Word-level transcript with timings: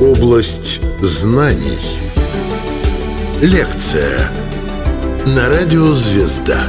Область 0.00 0.80
знаний. 1.00 1.78
Лекция 3.40 4.30
на 5.26 5.48
радио 5.48 5.92
«Звезда». 5.92 6.66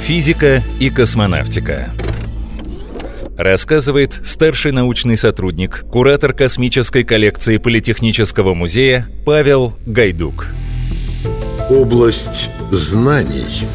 Физика 0.00 0.62
и 0.80 0.90
космонавтика. 0.90 1.90
Рассказывает 3.36 4.20
старший 4.24 4.72
научный 4.72 5.16
сотрудник, 5.16 5.84
куратор 5.90 6.32
космической 6.32 7.04
коллекции 7.04 7.58
Политехнического 7.58 8.54
музея 8.54 9.08
Павел 9.26 9.74
Гайдук. 9.84 10.48
Область 11.68 12.50
знаний. 12.70 13.66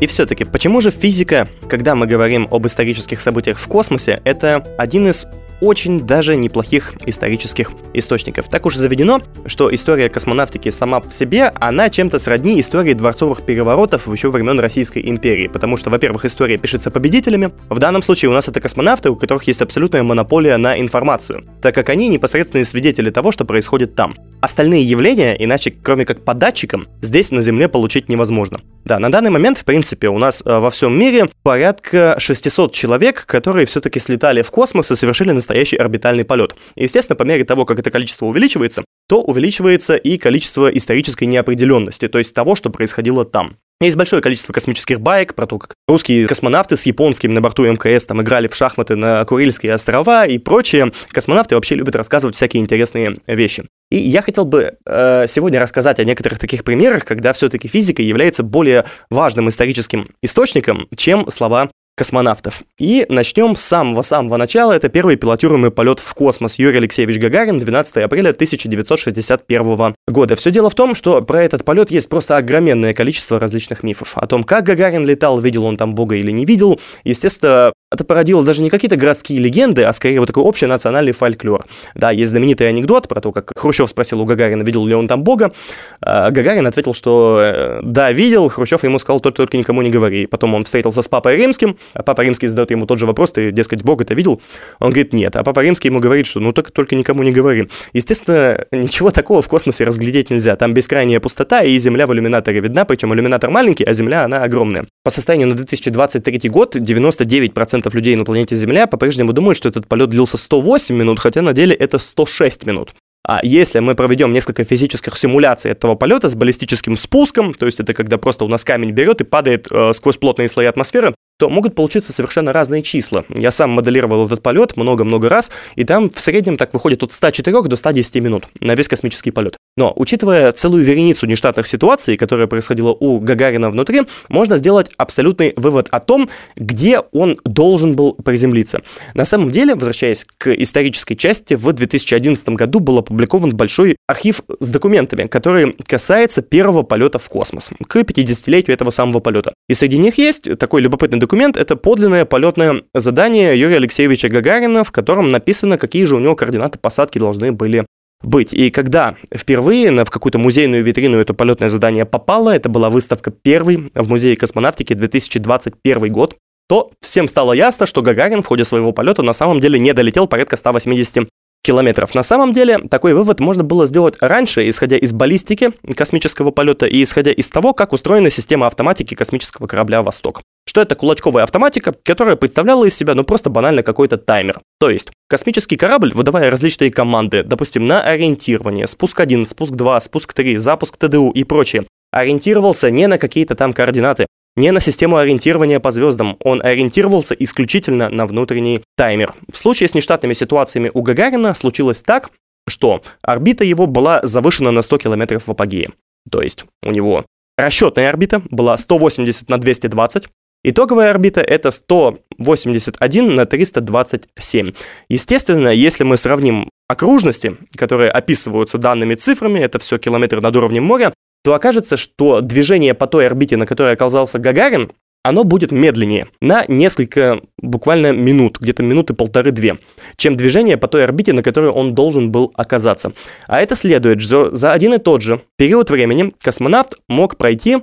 И 0.00 0.06
все-таки, 0.06 0.44
почему 0.44 0.80
же 0.80 0.90
физика, 0.90 1.48
когда 1.68 1.94
мы 1.94 2.06
говорим 2.06 2.48
об 2.50 2.66
исторических 2.66 3.20
событиях 3.20 3.58
в 3.58 3.66
космосе, 3.66 4.20
это 4.24 4.66
один 4.78 5.08
из 5.08 5.26
очень 5.60 6.00
даже 6.00 6.36
неплохих 6.36 6.94
исторических 7.06 7.70
источников. 7.94 8.48
Так 8.48 8.66
уж 8.66 8.76
заведено, 8.76 9.20
что 9.46 9.74
история 9.74 10.08
космонавтики 10.08 10.70
сама 10.70 11.00
по 11.00 11.10
себе, 11.12 11.52
она 11.60 11.90
чем-то 11.90 12.18
сродни 12.18 12.60
истории 12.60 12.92
дворцовых 12.92 13.42
переворотов 13.42 14.08
еще 14.08 14.30
времен 14.30 14.60
Российской 14.60 15.02
империи, 15.08 15.48
потому 15.48 15.76
что, 15.76 15.90
во-первых, 15.90 16.24
история 16.24 16.58
пишется 16.58 16.90
победителями, 16.90 17.52
в 17.68 17.78
данном 17.78 18.02
случае 18.02 18.30
у 18.30 18.34
нас 18.34 18.48
это 18.48 18.60
космонавты, 18.60 19.10
у 19.10 19.16
которых 19.16 19.44
есть 19.44 19.62
абсолютная 19.62 20.02
монополия 20.02 20.56
на 20.56 20.78
информацию, 20.78 21.44
так 21.62 21.74
как 21.74 21.88
они 21.88 22.08
непосредственные 22.08 22.64
свидетели 22.64 23.10
того, 23.10 23.32
что 23.32 23.44
происходит 23.44 23.94
там. 23.94 24.14
Остальные 24.40 24.84
явления, 24.84 25.34
иначе 25.38 25.70
кроме 25.82 26.04
как 26.04 26.24
по 26.24 26.34
датчикам, 26.34 26.86
здесь 27.00 27.30
на 27.30 27.42
Земле 27.42 27.68
получить 27.68 28.08
невозможно. 28.08 28.60
Да, 28.84 29.00
на 29.00 29.10
данный 29.10 29.30
момент, 29.30 29.58
в 29.58 29.64
принципе, 29.64 30.08
у 30.08 30.18
нас 30.18 30.42
э, 30.44 30.58
во 30.58 30.70
всем 30.70 30.96
мире 30.96 31.28
порядка 31.42 32.14
600 32.18 32.72
человек, 32.72 33.26
которые 33.26 33.66
все-таки 33.66 33.98
слетали 33.98 34.42
в 34.42 34.50
космос 34.52 34.92
и 34.92 34.94
совершили 34.94 35.32
настоящий 35.46 35.76
орбитальный 35.76 36.24
полет. 36.24 36.56
И, 36.74 36.82
естественно, 36.82 37.16
по 37.16 37.22
мере 37.22 37.44
того, 37.44 37.64
как 37.64 37.78
это 37.78 37.90
количество 37.90 38.26
увеличивается, 38.26 38.84
то 39.08 39.22
увеличивается 39.22 39.94
и 39.94 40.18
количество 40.18 40.68
исторической 40.68 41.24
неопределенности, 41.24 42.08
то 42.08 42.18
есть 42.18 42.34
того, 42.34 42.56
что 42.56 42.70
происходило 42.70 43.24
там. 43.24 43.56
Есть 43.78 43.98
большое 43.98 44.22
количество 44.22 44.54
космических 44.54 45.02
баек 45.02 45.34
про 45.34 45.46
то, 45.46 45.58
как 45.58 45.74
русские 45.86 46.26
космонавты 46.26 46.78
с 46.78 46.86
японским 46.86 47.34
на 47.34 47.42
борту 47.42 47.70
МКС 47.70 48.06
там 48.06 48.22
играли 48.22 48.48
в 48.48 48.54
шахматы 48.54 48.96
на 48.96 49.22
Курильские 49.26 49.74
острова 49.74 50.24
и 50.24 50.38
прочее. 50.38 50.92
Космонавты 51.10 51.56
вообще 51.56 51.74
любят 51.74 51.94
рассказывать 51.94 52.36
всякие 52.36 52.62
интересные 52.62 53.18
вещи. 53.26 53.64
И 53.90 53.98
я 53.98 54.22
хотел 54.22 54.46
бы 54.46 54.76
э, 54.86 55.26
сегодня 55.28 55.60
рассказать 55.60 56.00
о 56.00 56.04
некоторых 56.04 56.38
таких 56.38 56.64
примерах, 56.64 57.04
когда 57.04 57.34
все-таки 57.34 57.68
физика 57.68 58.00
является 58.00 58.42
более 58.42 58.86
важным 59.10 59.50
историческим 59.50 60.08
источником, 60.22 60.88
чем 60.96 61.30
слова 61.30 61.68
космонавтов. 61.96 62.62
И 62.78 63.06
начнем 63.08 63.56
с 63.56 63.62
самого-самого 63.62 64.36
начала. 64.36 64.72
Это 64.72 64.88
первый 64.88 65.16
пилотируемый 65.16 65.70
полет 65.70 65.98
в 65.98 66.14
космос 66.14 66.58
Юрий 66.58 66.76
Алексеевич 66.76 67.18
Гагарин 67.18 67.58
12 67.58 67.96
апреля 67.96 68.30
1961 68.30 69.94
года. 70.06 70.36
Все 70.36 70.50
дело 70.50 70.70
в 70.70 70.74
том, 70.74 70.94
что 70.94 71.22
про 71.22 71.42
этот 71.42 71.64
полет 71.64 71.90
есть 71.90 72.08
просто 72.08 72.36
огроменное 72.36 72.92
количество 72.92 73.40
различных 73.40 73.82
мифов. 73.82 74.12
О 74.16 74.26
том, 74.26 74.44
как 74.44 74.64
Гагарин 74.64 75.06
летал, 75.06 75.40
видел 75.40 75.64
он 75.64 75.76
там 75.76 75.94
Бога 75.94 76.16
или 76.16 76.30
не 76.30 76.44
видел. 76.44 76.78
Естественно, 77.04 77.72
это 77.92 78.02
породило 78.02 78.44
даже 78.44 78.62
не 78.62 78.70
какие-то 78.70 78.96
городские 78.96 79.38
легенды, 79.38 79.84
а 79.84 79.92
скорее 79.92 80.18
вот 80.18 80.26
такой 80.26 80.42
общий 80.42 80.66
национальный 80.66 81.12
фольклор. 81.12 81.64
Да, 81.94 82.10
есть 82.10 82.32
знаменитый 82.32 82.68
анекдот 82.68 83.06
про 83.06 83.20
то, 83.20 83.30
как 83.30 83.52
Хрущев 83.56 83.88
спросил 83.88 84.20
у 84.20 84.24
Гагарина, 84.24 84.62
видел 84.64 84.84
ли 84.86 84.94
он 84.94 85.06
там 85.06 85.22
Бога. 85.22 85.52
А 86.00 86.30
Гагарин 86.32 86.66
ответил, 86.66 86.94
что 86.94 87.40
э, 87.42 87.80
да, 87.84 88.10
видел. 88.10 88.48
Хрущев 88.48 88.82
ему 88.82 88.98
сказал, 88.98 89.20
только, 89.20 89.36
только 89.36 89.56
никому 89.56 89.82
не 89.82 89.90
говори. 89.90 90.26
Потом 90.26 90.54
он 90.54 90.64
встретился 90.64 91.00
с 91.00 91.08
Папой 91.08 91.36
Римским, 91.36 91.78
а 91.94 92.02
Папа 92.02 92.22
Римский 92.22 92.48
задает 92.48 92.72
ему 92.72 92.86
тот 92.86 92.98
же 92.98 93.06
вопрос, 93.06 93.30
ты, 93.30 93.52
дескать, 93.52 93.82
Бога 93.82 94.02
это 94.02 94.14
видел? 94.14 94.40
Он 94.80 94.90
говорит, 94.90 95.12
нет. 95.12 95.36
А 95.36 95.44
Папа 95.44 95.60
Римский 95.60 95.88
ему 95.88 96.00
говорит, 96.00 96.26
что 96.26 96.40
ну 96.40 96.52
только, 96.52 96.72
только 96.72 96.96
никому 96.96 97.22
не 97.22 97.30
говори. 97.30 97.68
Естественно, 97.92 98.66
ничего 98.72 99.12
такого 99.12 99.42
в 99.42 99.48
космосе 99.48 99.84
разглядеть 99.84 100.30
нельзя. 100.30 100.56
Там 100.56 100.74
бескрайняя 100.74 101.20
пустота, 101.20 101.62
и 101.62 101.78
Земля 101.78 102.08
в 102.08 102.12
иллюминаторе 102.12 102.58
видна, 102.58 102.84
причем 102.84 103.14
иллюминатор 103.14 103.48
маленький, 103.50 103.84
а 103.84 103.92
Земля, 103.92 104.24
она 104.24 104.42
огромная. 104.42 104.86
По 105.06 105.10
состоянию 105.10 105.46
на 105.46 105.54
2023 105.54 106.50
год 106.50 106.74
99% 106.74 107.94
людей 107.94 108.16
на 108.16 108.24
планете 108.24 108.56
Земля 108.56 108.88
по-прежнему 108.88 109.32
думают, 109.32 109.56
что 109.56 109.68
этот 109.68 109.86
полет 109.86 110.10
длился 110.10 110.36
108 110.36 110.96
минут, 110.96 111.20
хотя 111.20 111.42
на 111.42 111.52
деле 111.52 111.76
это 111.76 112.00
106 112.00 112.66
минут. 112.66 112.90
А 113.24 113.38
если 113.44 113.78
мы 113.78 113.94
проведем 113.94 114.32
несколько 114.32 114.64
физических 114.64 115.16
симуляций 115.16 115.70
этого 115.70 115.94
полета 115.94 116.28
с 116.28 116.34
баллистическим 116.34 116.96
спуском, 116.96 117.54
то 117.54 117.66
есть 117.66 117.78
это 117.78 117.94
когда 117.94 118.18
просто 118.18 118.44
у 118.44 118.48
нас 118.48 118.64
камень 118.64 118.90
берет 118.90 119.20
и 119.20 119.24
падает 119.24 119.68
э, 119.70 119.92
сквозь 119.92 120.16
плотные 120.16 120.48
слои 120.48 120.66
атмосферы, 120.66 121.14
то 121.38 121.48
могут 121.50 121.74
получиться 121.74 122.12
совершенно 122.12 122.52
разные 122.52 122.82
числа. 122.82 123.24
Я 123.28 123.50
сам 123.50 123.70
моделировал 123.70 124.26
этот 124.26 124.42
полет 124.42 124.76
много-много 124.76 125.28
раз, 125.28 125.50
и 125.74 125.84
там 125.84 126.10
в 126.10 126.20
среднем 126.20 126.56
так 126.56 126.72
выходит 126.72 127.02
от 127.02 127.12
104 127.12 127.62
до 127.62 127.76
110 127.76 128.14
минут 128.16 128.44
на 128.60 128.74
весь 128.74 128.88
космический 128.88 129.30
полет. 129.30 129.56
Но, 129.76 129.92
учитывая 129.94 130.52
целую 130.52 130.84
вереницу 130.84 131.26
нештатных 131.26 131.66
ситуаций, 131.66 132.16
которая 132.16 132.46
происходила 132.46 132.96
у 132.98 133.18
Гагарина 133.18 133.70
внутри, 133.70 134.02
можно 134.30 134.56
сделать 134.56 134.90
абсолютный 134.96 135.52
вывод 135.56 135.88
о 135.90 136.00
том, 136.00 136.30
где 136.56 137.00
он 137.12 137.38
должен 137.44 137.94
был 137.94 138.14
приземлиться. 138.14 138.80
На 139.12 139.26
самом 139.26 139.50
деле, 139.50 139.74
возвращаясь 139.74 140.24
к 140.38 140.50
исторической 140.50 141.14
части, 141.14 141.54
в 141.54 141.70
2011 141.70 142.48
году 142.50 142.80
был 142.80 142.98
опубликован 142.98 143.54
большой 143.54 143.96
архив 144.06 144.40
с 144.60 144.68
документами, 144.68 145.26
который 145.26 145.74
касается 145.86 146.40
первого 146.40 146.82
полета 146.82 147.18
в 147.18 147.28
космос, 147.28 147.68
к 147.86 147.96
50-летию 147.96 148.72
этого 148.72 148.90
самого 148.90 149.20
полета. 149.20 149.52
И 149.68 149.74
среди 149.74 149.98
них 149.98 150.16
есть 150.16 150.58
такой 150.58 150.80
любопытный 150.80 151.18
документ, 151.26 151.56
это 151.56 151.74
подлинное 151.74 152.24
полетное 152.24 152.82
задание 152.94 153.58
Юрия 153.58 153.78
Алексеевича 153.78 154.28
Гагарина, 154.28 154.84
в 154.84 154.92
котором 154.92 155.32
написано, 155.32 155.76
какие 155.76 156.04
же 156.04 156.14
у 156.14 156.20
него 156.20 156.36
координаты 156.36 156.78
посадки 156.78 157.18
должны 157.18 157.50
были 157.50 157.84
быть. 158.22 158.54
И 158.54 158.70
когда 158.70 159.16
впервые 159.34 160.04
в 160.04 160.10
какую-то 160.10 160.38
музейную 160.38 160.84
витрину 160.84 161.18
это 161.18 161.34
полетное 161.34 161.68
задание 161.68 162.06
попало, 162.06 162.54
это 162.54 162.68
была 162.68 162.90
выставка 162.90 163.32
первый 163.32 163.90
в 163.92 164.08
Музее 164.08 164.36
космонавтики 164.36 164.94
2021 164.94 166.12
год, 166.12 166.36
то 166.68 166.92
всем 167.00 167.26
стало 167.26 167.54
ясно, 167.54 167.86
что 167.86 168.02
Гагарин 168.02 168.42
в 168.42 168.46
ходе 168.46 168.64
своего 168.64 168.92
полета 168.92 169.22
на 169.22 169.32
самом 169.32 169.60
деле 169.60 169.80
не 169.80 169.92
долетел 169.92 170.28
порядка 170.28 170.56
180 170.56 171.28
километров. 171.66 172.14
На 172.14 172.22
самом 172.22 172.52
деле, 172.52 172.78
такой 172.90 173.12
вывод 173.12 173.40
можно 173.40 173.64
было 173.64 173.86
сделать 173.86 174.14
раньше, 174.20 174.68
исходя 174.68 174.96
из 174.96 175.12
баллистики 175.12 175.72
космического 175.94 176.52
полета 176.52 176.86
и 176.86 177.02
исходя 177.02 177.32
из 177.32 177.50
того, 177.50 177.74
как 177.74 177.92
устроена 177.92 178.30
система 178.30 178.66
автоматики 178.66 179.14
космического 179.14 179.66
корабля 179.66 180.02
«Восток» 180.02 180.42
что 180.68 180.80
это 180.82 180.96
кулачковая 180.96 181.44
автоматика, 181.44 181.94
которая 182.02 182.34
представляла 182.34 182.84
из 182.84 182.94
себя, 182.94 183.14
ну, 183.14 183.22
просто 183.22 183.50
банально 183.50 183.84
какой-то 183.84 184.18
таймер. 184.18 184.60
То 184.80 184.90
есть, 184.90 185.10
космический 185.28 185.76
корабль, 185.76 186.12
выдавая 186.12 186.50
различные 186.50 186.90
команды, 186.90 187.44
допустим, 187.44 187.84
на 187.84 188.02
ориентирование, 188.02 188.88
спуск 188.88 189.20
1, 189.20 189.46
спуск 189.46 189.74
2, 189.74 190.00
спуск 190.00 190.32
3, 190.34 190.58
запуск 190.58 190.96
ТДУ 190.96 191.30
и 191.30 191.44
прочее, 191.44 191.84
ориентировался 192.10 192.90
не 192.90 193.06
на 193.06 193.16
какие-то 193.16 193.54
там 193.54 193.72
координаты, 193.72 194.26
не 194.56 194.72
на 194.72 194.80
систему 194.80 195.16
ориентирования 195.16 195.80
по 195.80 195.90
звездам, 195.90 196.36
он 196.42 196.62
ориентировался 196.64 197.34
исключительно 197.34 198.08
на 198.08 198.26
внутренний 198.26 198.82
таймер. 198.96 199.34
В 199.52 199.58
случае 199.58 199.88
с 199.88 199.94
нештатными 199.94 200.32
ситуациями 200.32 200.90
у 200.92 201.02
Гагарина 201.02 201.54
случилось 201.54 202.00
так, 202.00 202.30
что 202.68 203.02
орбита 203.22 203.64
его 203.64 203.86
была 203.86 204.20
завышена 204.22 204.70
на 204.70 204.82
100 204.82 204.98
километров 204.98 205.46
в 205.46 205.50
апогее. 205.50 205.90
То 206.30 206.42
есть 206.42 206.64
у 206.82 206.90
него 206.90 207.24
расчетная 207.56 208.08
орбита 208.08 208.42
была 208.50 208.76
180 208.76 209.48
на 209.48 209.58
220, 209.58 210.28
Итоговая 210.68 211.10
орбита 211.10 211.42
это 211.42 211.70
181 211.70 213.36
на 213.36 213.46
327. 213.46 214.72
Естественно, 215.08 215.68
если 215.68 216.02
мы 216.02 216.16
сравним 216.16 216.70
окружности, 216.88 217.56
которые 217.76 218.10
описываются 218.10 218.76
данными 218.76 219.14
цифрами, 219.14 219.60
это 219.60 219.78
все 219.78 219.98
километры 219.98 220.40
над 220.40 220.56
уровнем 220.56 220.82
моря, 220.82 221.14
то 221.46 221.54
окажется, 221.54 221.96
что 221.96 222.40
движение 222.40 222.92
по 222.92 223.06
той 223.06 223.24
орбите, 223.24 223.56
на 223.56 223.66
которой 223.66 223.92
оказался 223.92 224.40
Гагарин, 224.40 224.90
оно 225.22 225.44
будет 225.44 225.70
медленнее 225.70 226.26
на 226.40 226.64
несколько, 226.66 227.40
буквально 227.62 228.10
минут, 228.10 228.58
где-то 228.58 228.82
минуты 228.82 229.14
полторы-две, 229.14 229.76
чем 230.16 230.36
движение 230.36 230.76
по 230.76 230.88
той 230.88 231.04
орбите, 231.04 231.32
на 231.32 231.44
которой 231.44 231.70
он 231.70 231.94
должен 231.94 232.32
был 232.32 232.50
оказаться. 232.56 233.12
А 233.46 233.60
это 233.60 233.76
следует, 233.76 234.22
что 234.22 234.52
за 234.56 234.72
один 234.72 234.94
и 234.94 234.98
тот 234.98 235.22
же 235.22 235.40
период 235.56 235.88
времени 235.88 236.34
космонавт 236.42 236.94
мог 237.08 237.36
пройти 237.36 237.76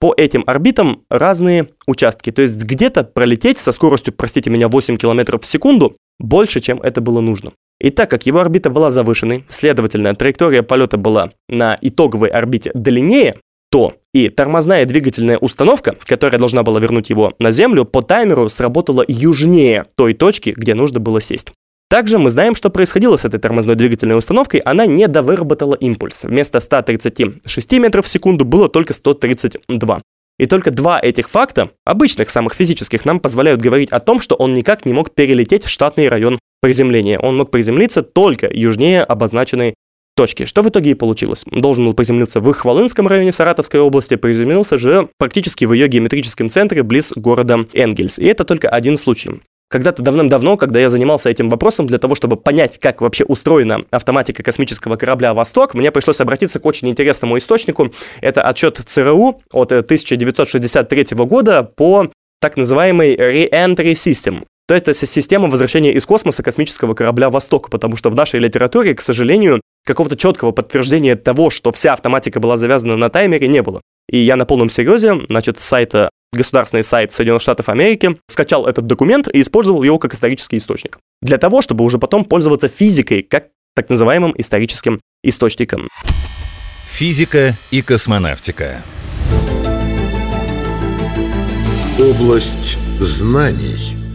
по 0.00 0.12
этим 0.16 0.42
орбитам 0.44 1.04
разные 1.08 1.68
участки. 1.86 2.32
То 2.32 2.42
есть 2.42 2.60
где-то 2.60 3.04
пролететь 3.04 3.60
со 3.60 3.70
скоростью, 3.70 4.14
простите 4.14 4.50
меня, 4.50 4.66
8 4.66 4.96
км 4.96 5.38
в 5.38 5.46
секунду 5.46 5.94
больше, 6.18 6.60
чем 6.60 6.82
это 6.82 7.00
было 7.00 7.20
нужно. 7.20 7.52
И 7.80 7.90
так 7.90 8.10
как 8.10 8.26
его 8.26 8.40
орбита 8.40 8.70
была 8.70 8.90
завышенной, 8.90 9.44
следовательно, 9.48 10.14
траектория 10.14 10.62
полета 10.62 10.96
была 10.96 11.32
на 11.48 11.76
итоговой 11.80 12.28
орбите 12.28 12.70
длиннее, 12.74 13.36
то 13.70 13.94
и 14.14 14.28
тормозная 14.28 14.86
двигательная 14.86 15.38
установка, 15.38 15.96
которая 16.04 16.38
должна 16.38 16.62
была 16.62 16.80
вернуть 16.80 17.10
его 17.10 17.34
на 17.38 17.50
Землю, 17.50 17.84
по 17.84 18.00
таймеру 18.00 18.48
сработала 18.48 19.04
южнее 19.06 19.84
той 19.96 20.14
точки, 20.14 20.54
где 20.56 20.74
нужно 20.74 21.00
было 21.00 21.20
сесть. 21.20 21.52
Также 21.88 22.18
мы 22.18 22.30
знаем, 22.30 22.54
что 22.54 22.70
происходило 22.70 23.16
с 23.16 23.24
этой 23.24 23.38
тормозной 23.38 23.76
двигательной 23.76 24.18
установкой. 24.18 24.60
Она 24.60 24.86
не 24.86 25.06
довыработала 25.06 25.74
импульс. 25.74 26.24
Вместо 26.24 26.58
136 26.58 27.72
метров 27.72 28.06
в 28.06 28.08
секунду 28.08 28.44
было 28.44 28.68
только 28.68 28.92
132. 28.92 30.00
И 30.38 30.46
только 30.46 30.70
два 30.70 31.00
этих 31.00 31.30
факта, 31.30 31.70
обычных 31.84 32.30
самых 32.30 32.54
физических, 32.54 33.04
нам 33.04 33.20
позволяют 33.20 33.60
говорить 33.60 33.90
о 33.90 34.00
том, 34.00 34.20
что 34.20 34.34
он 34.34 34.52
никак 34.52 34.84
не 34.84 34.92
мог 34.92 35.12
перелететь 35.12 35.66
штатный 35.66 36.08
район 36.08 36.38
приземления. 36.60 37.18
Он 37.18 37.36
мог 37.36 37.50
приземлиться 37.50 38.02
только 38.02 38.48
южнее 38.52 39.02
обозначенной 39.02 39.74
точки. 40.16 40.46
Что 40.46 40.62
в 40.62 40.68
итоге 40.68 40.90
и 40.90 40.94
получилось? 40.94 41.44
Должен 41.50 41.84
был 41.84 41.94
приземлиться 41.94 42.40
в 42.40 42.52
Хвалынском 42.52 43.06
районе 43.06 43.32
Саратовской 43.32 43.80
области, 43.80 44.16
приземлился 44.16 44.78
же 44.78 45.08
практически 45.18 45.64
в 45.64 45.72
ее 45.72 45.88
геометрическом 45.88 46.48
центре 46.48 46.82
близ 46.82 47.12
города 47.14 47.66
Энгельс. 47.72 48.18
И 48.18 48.26
это 48.26 48.44
только 48.44 48.68
один 48.68 48.96
случай. 48.96 49.30
Когда-то 49.68 50.00
давным-давно, 50.02 50.56
когда 50.56 50.78
я 50.78 50.90
занимался 50.90 51.28
этим 51.28 51.48
вопросом, 51.48 51.88
для 51.88 51.98
того, 51.98 52.14
чтобы 52.14 52.36
понять, 52.36 52.78
как 52.78 53.00
вообще 53.00 53.24
устроена 53.24 53.84
автоматика 53.90 54.44
космического 54.44 54.96
корабля 54.96 55.34
«Восток», 55.34 55.74
мне 55.74 55.90
пришлось 55.90 56.20
обратиться 56.20 56.60
к 56.60 56.66
очень 56.66 56.88
интересному 56.88 57.36
источнику. 57.36 57.92
Это 58.20 58.42
отчет 58.42 58.80
ЦРУ 58.84 59.42
от 59.52 59.72
1963 59.72 61.06
года 61.26 61.64
по 61.64 62.10
так 62.40 62.56
называемой 62.56 63.16
Re-Entry 63.16 63.94
System. 63.94 64.44
То 64.68 64.74
это 64.74 64.94
система 64.94 65.48
возвращения 65.48 65.92
из 65.92 66.04
космоса 66.06 66.42
космического 66.42 66.94
корабля 66.94 67.30
«Восток», 67.30 67.70
потому 67.70 67.96
что 67.96 68.10
в 68.10 68.16
нашей 68.16 68.40
литературе, 68.40 68.94
к 68.94 69.00
сожалению, 69.00 69.60
какого-то 69.84 70.16
четкого 70.16 70.50
подтверждения 70.50 71.14
того, 71.14 71.50
что 71.50 71.70
вся 71.70 71.92
автоматика 71.92 72.40
была 72.40 72.56
завязана 72.56 72.96
на 72.96 73.08
таймере, 73.08 73.46
не 73.46 73.62
было. 73.62 73.80
И 74.10 74.18
я 74.18 74.34
на 74.36 74.44
полном 74.44 74.68
серьезе, 74.68 75.14
значит, 75.28 75.60
с 75.60 75.64
сайта 75.64 76.10
государственный 76.32 76.82
сайт 76.82 77.12
Соединенных 77.12 77.42
Штатов 77.42 77.68
Америки, 77.68 78.16
скачал 78.26 78.66
этот 78.66 78.86
документ 78.86 79.28
и 79.32 79.40
использовал 79.40 79.84
его 79.84 79.98
как 79.98 80.14
исторический 80.14 80.58
источник. 80.58 80.98
Для 81.22 81.38
того, 81.38 81.62
чтобы 81.62 81.84
уже 81.84 81.98
потом 81.98 82.24
пользоваться 82.24 82.68
физикой 82.68 83.22
как 83.22 83.46
так 83.74 83.88
называемым 83.88 84.34
историческим 84.36 85.00
источником. 85.22 85.88
Физика 86.88 87.54
и 87.70 87.82
космонавтика. 87.82 88.82
Область 91.98 92.78
знаний. 92.98 94.05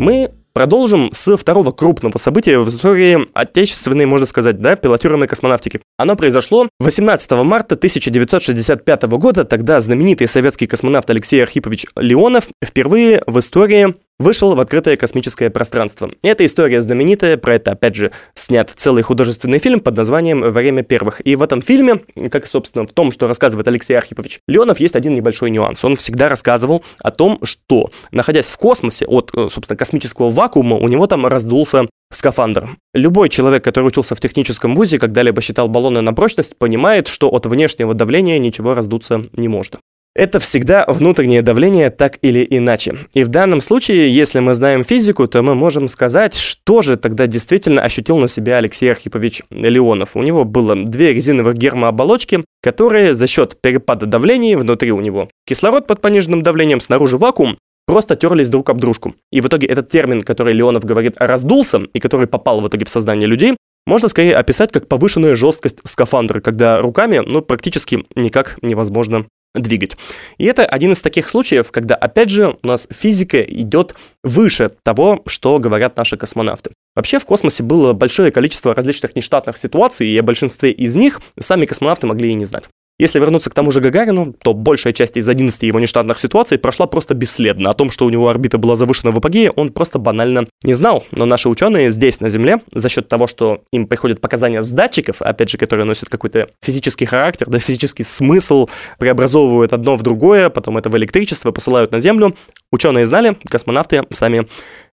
Мы 0.00 0.30
Продолжим 0.52 1.10
с 1.12 1.36
второго 1.36 1.70
крупного 1.70 2.18
события 2.18 2.58
в 2.58 2.68
истории 2.68 3.20
отечественной, 3.34 4.04
можно 4.06 4.26
сказать, 4.26 4.58
да, 4.58 4.74
пилотируемой 4.74 5.28
космонавтики. 5.28 5.80
Оно 5.96 6.16
произошло 6.16 6.68
18 6.80 7.30
марта 7.44 7.76
1965 7.76 9.02
года. 9.02 9.44
Тогда 9.44 9.80
знаменитый 9.80 10.26
советский 10.26 10.66
космонавт 10.66 11.08
Алексей 11.08 11.40
Архипович 11.40 11.86
Леонов 11.94 12.48
впервые 12.64 13.22
в 13.28 13.38
истории 13.38 13.94
вышел 14.20 14.54
в 14.54 14.60
открытое 14.60 14.96
космическое 14.96 15.50
пространство. 15.50 16.10
Эта 16.22 16.44
история 16.44 16.80
знаменитая, 16.80 17.38
про 17.38 17.54
это, 17.56 17.72
опять 17.72 17.96
же, 17.96 18.12
снят 18.34 18.70
целый 18.76 19.02
художественный 19.02 19.58
фильм 19.58 19.80
под 19.80 19.96
названием 19.96 20.42
«Время 20.42 20.82
первых». 20.82 21.26
И 21.26 21.34
в 21.34 21.42
этом 21.42 21.62
фильме, 21.62 22.02
как, 22.30 22.46
собственно, 22.46 22.86
в 22.86 22.92
том, 22.92 23.10
что 23.10 23.26
рассказывает 23.26 23.66
Алексей 23.66 23.94
Архипович 23.94 24.40
Леонов, 24.46 24.78
есть 24.78 24.94
один 24.94 25.14
небольшой 25.14 25.50
нюанс. 25.50 25.82
Он 25.84 25.96
всегда 25.96 26.28
рассказывал 26.28 26.84
о 27.02 27.10
том, 27.10 27.40
что, 27.42 27.90
находясь 28.12 28.46
в 28.46 28.58
космосе 28.58 29.06
от, 29.06 29.30
э, 29.34 29.48
собственно, 29.48 29.76
космического 29.76 30.30
вакуума, 30.30 30.76
у 30.76 30.86
него 30.86 31.06
там 31.06 31.26
раздулся 31.26 31.86
скафандр. 32.12 32.76
Любой 32.92 33.30
человек, 33.30 33.64
который 33.64 33.86
учился 33.86 34.14
в 34.14 34.20
техническом 34.20 34.76
вузе, 34.76 34.98
когда-либо 34.98 35.40
считал 35.40 35.68
баллоны 35.68 36.02
на 36.02 36.12
прочность, 36.12 36.58
понимает, 36.58 37.08
что 37.08 37.28
от 37.30 37.46
внешнего 37.46 37.94
давления 37.94 38.38
ничего 38.38 38.74
раздуться 38.74 39.22
не 39.32 39.48
может. 39.48 39.78
Это 40.14 40.40
всегда 40.40 40.84
внутреннее 40.88 41.40
давление 41.40 41.88
так 41.88 42.18
или 42.20 42.44
иначе. 42.50 43.06
И 43.14 43.22
в 43.22 43.28
данном 43.28 43.60
случае, 43.60 44.12
если 44.12 44.40
мы 44.40 44.54
знаем 44.54 44.82
физику, 44.82 45.28
то 45.28 45.40
мы 45.42 45.54
можем 45.54 45.86
сказать, 45.86 46.34
что 46.34 46.82
же 46.82 46.96
тогда 46.96 47.28
действительно 47.28 47.82
ощутил 47.82 48.18
на 48.18 48.26
себя 48.26 48.56
Алексей 48.56 48.90
Архипович 48.90 49.42
Леонов. 49.50 50.16
У 50.16 50.22
него 50.22 50.44
было 50.44 50.74
две 50.74 51.12
резиновых 51.12 51.56
гермооболочки, 51.56 52.44
которые 52.60 53.14
за 53.14 53.28
счет 53.28 53.60
перепада 53.60 54.06
давления 54.06 54.58
внутри 54.58 54.90
у 54.90 55.00
него 55.00 55.28
кислород 55.46 55.86
под 55.86 56.00
пониженным 56.00 56.42
давлением, 56.42 56.80
снаружи 56.80 57.16
вакуум, 57.16 57.58
просто 57.86 58.16
терлись 58.16 58.50
друг 58.50 58.68
об 58.70 58.80
дружку. 58.80 59.14
И 59.30 59.40
в 59.40 59.46
итоге 59.46 59.68
этот 59.68 59.90
термин, 59.90 60.22
который 60.22 60.54
Леонов 60.54 60.84
говорит, 60.84 61.14
раздулся, 61.18 61.82
и 61.92 62.00
который 62.00 62.26
попал 62.26 62.60
в 62.60 62.68
итоге 62.68 62.84
в 62.84 62.90
сознание 62.90 63.28
людей, 63.28 63.56
можно 63.86 64.08
скорее 64.08 64.36
описать 64.36 64.72
как 64.72 64.88
повышенная 64.88 65.34
жесткость 65.34 65.78
скафандра, 65.84 66.40
когда 66.40 66.80
руками 66.80 67.22
ну, 67.24 67.42
практически 67.42 68.04
никак 68.14 68.58
невозможно 68.62 69.26
двигать. 69.54 69.96
И 70.38 70.44
это 70.44 70.64
один 70.64 70.92
из 70.92 71.02
таких 71.02 71.28
случаев, 71.28 71.72
когда, 71.72 71.94
опять 71.94 72.30
же, 72.30 72.56
у 72.62 72.66
нас 72.66 72.86
физика 72.90 73.40
идет 73.40 73.94
выше 74.22 74.72
того, 74.82 75.22
что 75.26 75.58
говорят 75.58 75.96
наши 75.96 76.16
космонавты. 76.16 76.70
Вообще 76.94 77.18
в 77.18 77.26
космосе 77.26 77.62
было 77.62 77.92
большое 77.92 78.30
количество 78.30 78.74
различных 78.74 79.16
нештатных 79.16 79.56
ситуаций, 79.56 80.08
и 80.08 80.18
о 80.18 80.22
большинстве 80.22 80.70
из 80.70 80.96
них 80.96 81.20
сами 81.38 81.66
космонавты 81.66 82.06
могли 82.06 82.30
и 82.30 82.34
не 82.34 82.44
знать. 82.44 82.64
Если 83.00 83.18
вернуться 83.18 83.48
к 83.48 83.54
тому 83.54 83.72
же 83.72 83.80
Гагарину, 83.80 84.34
то 84.42 84.52
большая 84.52 84.92
часть 84.92 85.16
из 85.16 85.26
11 85.26 85.62
его 85.62 85.80
нештатных 85.80 86.18
ситуаций 86.18 86.58
прошла 86.58 86.86
просто 86.86 87.14
бесследно. 87.14 87.70
О 87.70 87.72
том, 87.72 87.90
что 87.90 88.04
у 88.04 88.10
него 88.10 88.28
орбита 88.28 88.58
была 88.58 88.76
завышена 88.76 89.10
в 89.10 89.16
апогее, 89.16 89.50
он 89.52 89.72
просто 89.72 89.98
банально 89.98 90.46
не 90.64 90.74
знал. 90.74 91.06
Но 91.10 91.24
наши 91.24 91.48
ученые 91.48 91.92
здесь, 91.92 92.20
на 92.20 92.28
Земле, 92.28 92.58
за 92.74 92.90
счет 92.90 93.08
того, 93.08 93.26
что 93.26 93.62
им 93.72 93.86
приходят 93.86 94.20
показания 94.20 94.60
с 94.60 94.70
датчиков, 94.70 95.22
опять 95.22 95.48
же, 95.48 95.56
которые 95.56 95.86
носят 95.86 96.10
какой-то 96.10 96.50
физический 96.60 97.06
характер, 97.06 97.46
да, 97.48 97.58
физический 97.58 98.02
смысл, 98.02 98.68
преобразовывают 98.98 99.72
одно 99.72 99.96
в 99.96 100.02
другое, 100.02 100.50
потом 100.50 100.76
это 100.76 100.90
в 100.90 100.96
электричество 100.98 101.52
посылают 101.52 101.92
на 101.92 102.00
Землю, 102.00 102.36
ученые 102.70 103.06
знали, 103.06 103.34
космонавты 103.48 104.04
сами 104.12 104.46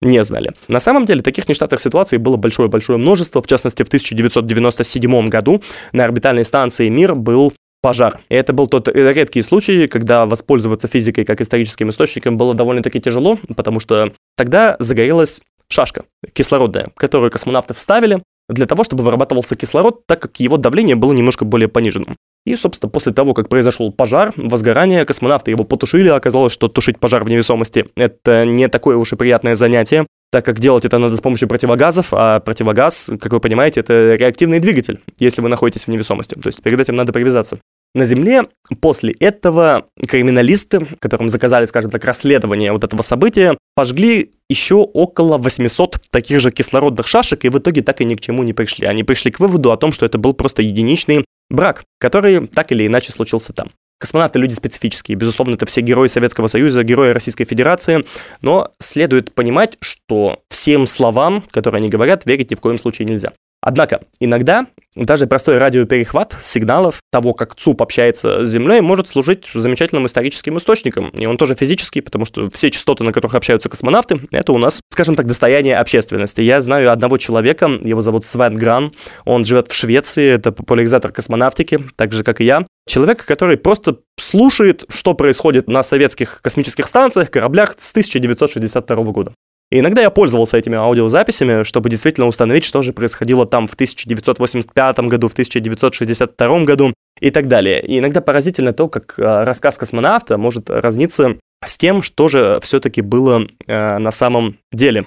не 0.01 0.21
знали. 0.25 0.51
На 0.67 0.81
самом 0.81 1.05
деле 1.05 1.21
таких 1.21 1.47
нештатных 1.47 1.79
ситуаций 1.79 2.17
было 2.17 2.35
большое-большое 2.35 2.99
множество. 2.99 3.41
В 3.41 3.47
частности, 3.47 3.83
в 3.83 3.87
1997 3.87 5.29
году 5.29 5.61
на 5.93 6.03
орбитальной 6.03 6.43
станции 6.43 6.89
«Мир» 6.89 7.15
был 7.15 7.53
пожар. 7.83 8.21
И 8.29 8.35
это 8.35 8.53
был 8.53 8.67
тот 8.67 8.87
редкий 8.87 9.41
случай, 9.41 9.87
когда 9.87 10.25
воспользоваться 10.25 10.87
физикой 10.87 11.25
как 11.25 11.41
историческим 11.41 11.89
источником 11.89 12.37
было 12.37 12.55
довольно-таки 12.55 13.01
тяжело, 13.01 13.37
потому 13.55 13.81
что 13.81 14.11
тогда 14.37 14.77
загорелась 14.79 15.41
шашка 15.67 16.05
кислородная, 16.31 16.87
которую 16.95 17.29
космонавты 17.29 17.73
вставили 17.73 18.23
для 18.47 18.65
того, 18.65 18.83
чтобы 18.83 19.03
вырабатывался 19.03 19.55
кислород, 19.55 20.07
так 20.07 20.21
как 20.21 20.39
его 20.39 20.57
давление 20.57 20.95
было 20.95 21.11
немножко 21.11 21.45
более 21.45 21.67
пониженным. 21.67 22.15
И, 22.45 22.55
собственно, 22.55 22.89
после 22.89 23.13
того, 23.13 23.33
как 23.33 23.49
произошел 23.49 23.91
пожар, 23.91 24.33
возгорание, 24.35 25.05
космонавты 25.05 25.51
его 25.51 25.63
потушили, 25.63 26.09
оказалось, 26.09 26.51
что 26.51 26.67
тушить 26.67 26.99
пожар 26.99 27.23
в 27.23 27.29
невесомости– 27.29 27.85
это 27.95 28.45
не 28.45 28.67
такое 28.67 28.97
уж 28.97 29.13
и 29.13 29.15
приятное 29.15 29.55
занятие, 29.55 30.05
так 30.29 30.43
как 30.43 30.59
делать 30.59 30.83
это 30.83 30.97
надо 30.97 31.15
с 31.15 31.21
помощью 31.21 31.47
противогазов, 31.47 32.07
а 32.11 32.39
противогаз, 32.39 33.09
как 33.21 33.31
вы 33.31 33.39
понимаете, 33.39 33.79
это 33.79 34.15
реактивный 34.15 34.59
двигатель, 34.59 34.99
если 35.19 35.41
вы 35.41 35.47
находитесь 35.47 35.85
в 35.85 35.87
невесомости. 35.89 36.33
То 36.33 36.47
есть 36.47 36.61
перед 36.61 36.79
этим 36.79 36.95
надо 36.95 37.13
привязаться. 37.13 37.59
На 37.95 38.05
Земле 38.05 38.43
после 38.81 39.13
этого 39.19 39.85
криминалисты, 40.07 40.87
которым 40.99 41.29
заказали, 41.29 41.67
скажем 41.67 41.91
так, 41.91 42.03
расследование 42.05 42.71
вот 42.71 42.83
этого 42.83 43.03
события, 43.03 43.55
пожгли 43.75 44.31
еще 44.49 44.75
около 44.75 45.37
800 45.37 45.99
таких 46.09 46.39
же 46.39 46.49
кислородных 46.49 47.07
шашек 47.07 47.45
и 47.45 47.49
в 47.49 47.57
итоге 47.59 47.83
так 47.83 48.01
и 48.01 48.05
ни 48.05 48.15
к 48.15 48.21
чему 48.21 48.41
не 48.41 48.53
пришли. 48.53 48.87
Они 48.87 49.03
пришли 49.03 49.29
к 49.29 49.39
выводу 49.39 49.71
о 49.71 49.77
том, 49.77 49.93
что 49.93 50.07
это 50.07 50.17
был 50.17 50.33
просто 50.33 50.63
единичный 50.63 51.23
брак, 51.51 51.83
который 51.99 52.47
так 52.47 52.71
или 52.71 52.87
иначе 52.87 53.11
случился 53.11 53.53
там. 53.53 53.69
Космонавты 53.99 54.39
люди 54.39 54.53
специфические, 54.53 55.15
безусловно, 55.15 55.53
это 55.53 55.65
все 55.65 55.81
герои 55.81 56.07
Советского 56.07 56.47
Союза, 56.47 56.83
герои 56.83 57.11
Российской 57.11 57.45
Федерации, 57.45 58.05
но 58.41 58.71
следует 58.79 59.33
понимать, 59.33 59.77
что 59.79 60.41
всем 60.49 60.87
словам, 60.87 61.43
которые 61.51 61.79
они 61.79 61.89
говорят, 61.89 62.25
верить 62.25 62.51
ни 62.51 62.55
в 62.55 62.59
коем 62.59 62.79
случае 62.79 63.07
нельзя. 63.07 63.31
Однако, 63.65 64.01
иногда 64.19 64.67
даже 64.93 65.25
простой 65.25 65.57
радиоперехват 65.57 66.35
сигналов 66.41 66.99
того, 67.11 67.33
как 67.33 67.55
ЦУП 67.55 67.81
общается 67.81 68.45
с 68.45 68.49
Землей, 68.49 68.81
может 68.81 69.07
служить 69.07 69.45
замечательным 69.53 70.05
историческим 70.05 70.57
источником. 70.57 71.09
И 71.09 71.25
он 71.25 71.37
тоже 71.37 71.55
физический, 71.55 72.01
потому 72.01 72.25
что 72.25 72.49
все 72.49 72.69
частоты, 72.69 73.05
на 73.05 73.13
которых 73.13 73.35
общаются 73.35 73.69
космонавты, 73.69 74.19
это 74.31 74.51
у 74.51 74.57
нас, 74.57 74.81
скажем 74.89 75.15
так, 75.15 75.27
достояние 75.27 75.77
общественности. 75.77 76.41
Я 76.41 76.59
знаю 76.61 76.91
одного 76.91 77.17
человека, 77.17 77.67
его 77.81 78.01
зовут 78.01 78.25
Свен 78.25 78.55
Гран, 78.55 78.91
он 79.23 79.45
живет 79.45 79.69
в 79.69 79.73
Швеции, 79.73 80.29
это 80.29 80.51
популяризатор 80.51 81.13
космонавтики, 81.13 81.79
так 81.95 82.11
же, 82.11 82.23
как 82.23 82.41
и 82.41 82.43
я. 82.43 82.67
Человек, 82.85 83.23
который 83.25 83.55
просто 83.55 83.99
слушает, 84.19 84.83
что 84.89 85.13
происходит 85.13 85.69
на 85.69 85.83
советских 85.83 86.41
космических 86.41 86.85
станциях, 86.85 87.31
кораблях 87.31 87.75
с 87.77 87.91
1962 87.91 89.03
года. 89.05 89.33
И 89.73 89.79
иногда 89.79 90.01
я 90.01 90.11
пользовался 90.11 90.55
этими 90.55 90.77
аудиозаписями, 90.77 91.63
чтобы 91.63 91.89
действительно 91.89 92.27
установить, 92.27 92.63
что 92.63 92.83
же 92.83 92.93
происходило 92.93 93.47
там 93.47 93.67
в 93.67 93.73
1985 93.73 94.99
году, 94.99 95.29
в 95.29 95.31
1962 95.31 96.59
году 96.63 96.93
и 97.19 97.31
так 97.31 97.47
далее. 97.47 97.81
И 97.81 97.97
иногда 97.97 98.21
поразительно 98.21 98.71
то, 98.71 98.87
как 98.87 99.15
э, 99.17 99.43
рассказ 99.43 99.79
космонавта 99.79 100.37
может 100.37 100.69
разниться 100.69 101.37
с 101.65 101.75
тем, 101.75 102.03
что 102.03 102.27
же 102.27 102.59
все-таки 102.61 103.01
было 103.01 103.47
э, 103.65 103.97
на 103.97 104.11
самом 104.11 104.59
деле. 104.71 105.05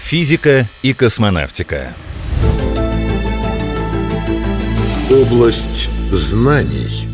Физика 0.00 0.64
и 0.82 0.92
космонавтика. 0.92 1.94
Область 5.12 5.88
знаний. 6.10 7.06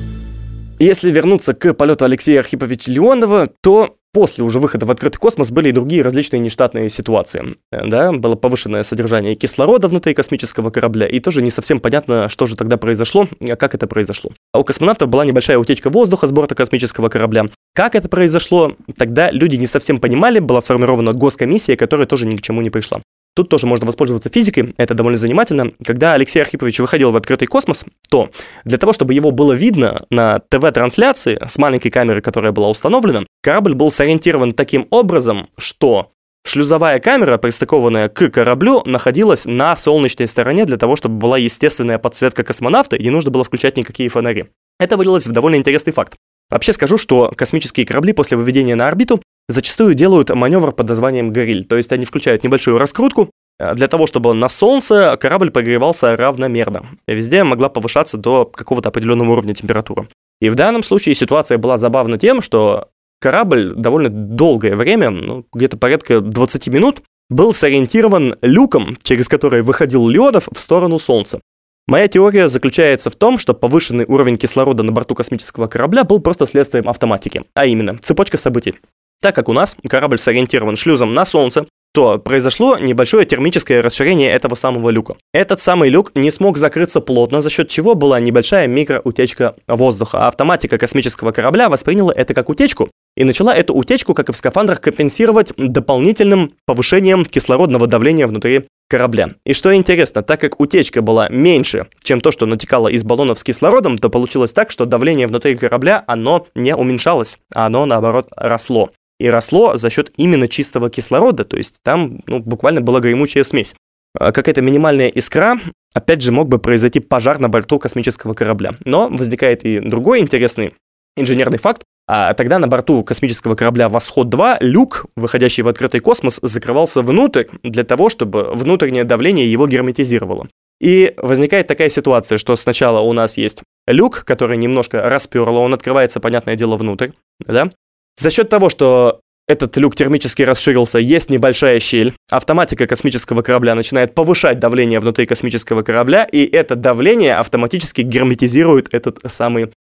Если 0.78 1.10
вернуться 1.10 1.52
к 1.52 1.74
полету 1.74 2.06
Алексея 2.06 2.40
Архиповича 2.40 2.90
Леонова, 2.90 3.50
то 3.62 3.96
после 4.16 4.44
уже 4.44 4.60
выхода 4.60 4.86
в 4.86 4.90
открытый 4.90 5.20
космос 5.20 5.50
были 5.50 5.68
и 5.68 5.72
другие 5.72 6.00
различные 6.00 6.40
нештатные 6.40 6.88
ситуации. 6.88 7.56
Да, 7.70 8.12
было 8.12 8.34
повышенное 8.34 8.82
содержание 8.82 9.34
кислорода 9.34 9.88
внутри 9.88 10.14
космического 10.14 10.70
корабля, 10.70 11.06
и 11.06 11.20
тоже 11.20 11.42
не 11.42 11.50
совсем 11.50 11.80
понятно, 11.80 12.30
что 12.30 12.46
же 12.46 12.56
тогда 12.56 12.78
произошло, 12.78 13.28
как 13.58 13.74
это 13.74 13.86
произошло. 13.86 14.30
А 14.54 14.60
у 14.60 14.64
космонавтов 14.64 15.10
была 15.10 15.26
небольшая 15.26 15.58
утечка 15.58 15.90
воздуха 15.90 16.26
с 16.26 16.32
борта 16.32 16.54
космического 16.54 17.10
корабля. 17.10 17.44
Как 17.74 17.94
это 17.94 18.08
произошло, 18.08 18.72
тогда 18.96 19.30
люди 19.30 19.56
не 19.56 19.66
совсем 19.66 20.00
понимали, 20.00 20.38
была 20.38 20.62
сформирована 20.62 21.12
госкомиссия, 21.12 21.76
которая 21.76 22.06
тоже 22.06 22.26
ни 22.26 22.36
к 22.36 22.40
чему 22.40 22.62
не 22.62 22.70
пришла. 22.70 23.02
Тут 23.36 23.50
тоже 23.50 23.66
можно 23.66 23.86
воспользоваться 23.86 24.30
физикой, 24.30 24.74
это 24.78 24.94
довольно 24.94 25.18
занимательно. 25.18 25.72
Когда 25.84 26.14
Алексей 26.14 26.40
Архипович 26.40 26.80
выходил 26.80 27.12
в 27.12 27.16
открытый 27.16 27.46
космос, 27.46 27.84
то 28.08 28.30
для 28.64 28.78
того, 28.78 28.94
чтобы 28.94 29.12
его 29.12 29.30
было 29.30 29.52
видно 29.52 30.06
на 30.08 30.38
ТВ-трансляции 30.48 31.38
с 31.46 31.58
маленькой 31.58 31.90
камерой, 31.90 32.22
которая 32.22 32.52
была 32.52 32.70
установлена, 32.70 33.24
корабль 33.42 33.74
был 33.74 33.92
сориентирован 33.92 34.54
таким 34.54 34.86
образом, 34.88 35.50
что 35.58 36.12
шлюзовая 36.46 36.98
камера, 36.98 37.36
пристыкованная 37.36 38.08
к 38.08 38.30
кораблю, 38.30 38.82
находилась 38.86 39.44
на 39.44 39.76
солнечной 39.76 40.28
стороне 40.28 40.64
для 40.64 40.78
того, 40.78 40.96
чтобы 40.96 41.18
была 41.18 41.36
естественная 41.36 41.98
подсветка 41.98 42.42
космонавта 42.42 42.96
и 42.96 43.02
не 43.02 43.10
нужно 43.10 43.30
было 43.30 43.44
включать 43.44 43.76
никакие 43.76 44.08
фонари. 44.08 44.46
Это 44.80 44.96
вылилось 44.96 45.26
в 45.26 45.32
довольно 45.32 45.56
интересный 45.56 45.92
факт. 45.92 46.16
Вообще 46.48 46.72
скажу, 46.72 46.96
что 46.96 47.30
космические 47.36 47.84
корабли 47.84 48.14
после 48.14 48.38
выведения 48.38 48.76
на 48.76 48.88
орбиту 48.88 49.20
зачастую 49.48 49.94
делают 49.94 50.30
маневр 50.30 50.72
под 50.72 50.88
названием 50.88 51.32
«гориль», 51.32 51.64
то 51.64 51.76
есть 51.76 51.92
они 51.92 52.04
включают 52.04 52.44
небольшую 52.44 52.78
раскрутку, 52.78 53.30
э, 53.58 53.74
для 53.74 53.88
того, 53.88 54.06
чтобы 54.06 54.34
на 54.34 54.48
Солнце 54.48 55.16
корабль 55.20 55.50
прогревался 55.50 56.16
равномерно. 56.16 56.86
Везде 57.06 57.44
могла 57.44 57.68
повышаться 57.68 58.16
до 58.16 58.44
какого-то 58.44 58.88
определенного 58.88 59.32
уровня 59.32 59.54
температура. 59.54 60.08
И 60.40 60.50
в 60.50 60.54
данном 60.54 60.82
случае 60.82 61.14
ситуация 61.14 61.58
была 61.58 61.78
забавна 61.78 62.18
тем, 62.18 62.42
что 62.42 62.88
корабль 63.20 63.74
довольно 63.74 64.10
долгое 64.10 64.76
время, 64.76 65.10
ну, 65.10 65.46
где-то 65.52 65.78
порядка 65.78 66.20
20 66.20 66.68
минут, 66.68 67.02
был 67.28 67.52
сориентирован 67.52 68.36
люком, 68.42 68.96
через 69.02 69.28
который 69.28 69.62
выходил 69.62 70.08
Леонов 70.08 70.48
в 70.52 70.60
сторону 70.60 70.98
Солнца. 70.98 71.40
Моя 71.88 72.08
теория 72.08 72.48
заключается 72.48 73.10
в 73.10 73.16
том, 73.16 73.38
что 73.38 73.54
повышенный 73.54 74.04
уровень 74.06 74.36
кислорода 74.36 74.82
на 74.82 74.92
борту 74.92 75.14
космического 75.14 75.68
корабля 75.68 76.04
был 76.04 76.20
просто 76.20 76.46
следствием 76.46 76.88
автоматики, 76.88 77.42
а 77.54 77.66
именно 77.66 77.96
цепочка 77.98 78.36
событий. 78.36 78.74
Так 79.20 79.34
как 79.34 79.48
у 79.48 79.52
нас 79.52 79.76
корабль 79.88 80.18
сориентирован 80.18 80.76
шлюзом 80.76 81.12
на 81.12 81.24
Солнце, 81.24 81.66
то 81.96 82.18
произошло 82.18 82.76
небольшое 82.76 83.24
термическое 83.24 83.80
расширение 83.80 84.30
этого 84.30 84.54
самого 84.54 84.90
люка. 84.90 85.16
Этот 85.32 85.60
самый 85.60 85.88
люк 85.88 86.12
не 86.14 86.30
смог 86.30 86.58
закрыться 86.58 87.00
плотно, 87.00 87.40
за 87.40 87.48
счет 87.48 87.70
чего 87.70 87.94
была 87.94 88.20
небольшая 88.20 88.66
микроутечка 88.66 89.54
воздуха, 89.66 90.28
автоматика 90.28 90.76
космического 90.76 91.32
корабля 91.32 91.70
восприняла 91.70 92.12
это 92.14 92.34
как 92.34 92.50
утечку 92.50 92.90
и 93.16 93.24
начала 93.24 93.54
эту 93.54 93.72
утечку, 93.72 94.12
как 94.12 94.28
и 94.28 94.32
в 94.32 94.36
скафандрах, 94.36 94.82
компенсировать 94.82 95.54
дополнительным 95.56 96.52
повышением 96.66 97.24
кислородного 97.24 97.86
давления 97.86 98.26
внутри 98.26 98.66
корабля. 98.90 99.30
И 99.46 99.54
что 99.54 99.74
интересно, 99.74 100.22
так 100.22 100.38
как 100.38 100.60
утечка 100.60 101.00
была 101.00 101.30
меньше, 101.30 101.86
чем 102.04 102.20
то, 102.20 102.30
что 102.30 102.44
натекало 102.44 102.88
из 102.88 103.04
баллонов 103.04 103.40
с 103.40 103.44
кислородом, 103.44 103.96
то 103.96 104.10
получилось 104.10 104.52
так, 104.52 104.70
что 104.70 104.84
давление 104.84 105.26
внутри 105.26 105.54
корабля, 105.54 106.04
оно 106.06 106.46
не 106.54 106.76
уменьшалось, 106.76 107.38
а 107.54 107.66
оно, 107.66 107.86
наоборот, 107.86 108.28
росло 108.36 108.90
и 109.18 109.28
росло 109.28 109.76
за 109.76 109.90
счет 109.90 110.12
именно 110.16 110.48
чистого 110.48 110.90
кислорода, 110.90 111.44
то 111.44 111.56
есть 111.56 111.76
там 111.82 112.20
ну, 112.26 112.40
буквально 112.40 112.80
была 112.80 113.00
гремучая 113.00 113.44
смесь. 113.44 113.74
А 114.18 114.32
какая-то 114.32 114.62
минимальная 114.62 115.08
искра, 115.08 115.60
опять 115.94 116.22
же, 116.22 116.32
мог 116.32 116.48
бы 116.48 116.58
произойти 116.58 117.00
пожар 117.00 117.38
на 117.38 117.48
борту 117.48 117.78
космического 117.78 118.34
корабля. 118.34 118.72
Но 118.84 119.08
возникает 119.08 119.64
и 119.64 119.78
другой 119.78 120.20
интересный 120.20 120.74
инженерный 121.16 121.58
факт. 121.58 121.82
А 122.08 122.34
тогда 122.34 122.58
на 122.58 122.68
борту 122.68 123.02
космического 123.02 123.56
корабля 123.56 123.88
«Восход-2» 123.88 124.58
люк, 124.60 125.06
выходящий 125.16 125.62
в 125.62 125.68
открытый 125.68 125.98
космос, 126.00 126.38
закрывался 126.40 127.02
внутрь 127.02 127.46
для 127.64 127.82
того, 127.82 128.08
чтобы 128.08 128.44
внутреннее 128.52 129.02
давление 129.02 129.50
его 129.50 129.66
герметизировало. 129.66 130.46
И 130.80 131.14
возникает 131.16 131.66
такая 131.66 131.90
ситуация, 131.90 132.38
что 132.38 132.54
сначала 132.54 133.00
у 133.00 133.12
нас 133.12 133.36
есть 133.38 133.62
люк, 133.88 134.24
который 134.24 134.56
немножко 134.56 135.02
расперло, 135.02 135.58
он 135.58 135.74
открывается, 135.74 136.20
понятное 136.20 136.54
дело, 136.54 136.76
внутрь, 136.76 137.10
да? 137.40 137.70
За 138.18 138.30
счет 138.30 138.48
того, 138.48 138.68
что 138.68 139.20
этот 139.48 139.76
люк 139.76 139.94
термически 139.94 140.42
расширился, 140.42 140.98
есть 140.98 141.30
небольшая 141.30 141.78
щель. 141.78 142.14
Автоматика 142.30 142.86
космического 142.86 143.42
корабля 143.42 143.74
начинает 143.74 144.14
повышать 144.14 144.58
давление 144.58 144.98
внутри 144.98 145.26
космического 145.26 145.82
корабля, 145.82 146.24
и 146.24 146.44
это 146.44 146.74
давление 146.74 147.36
автоматически 147.36 148.00
герметизирует 148.00 148.92
этот 148.92 149.20
самый 149.26 149.72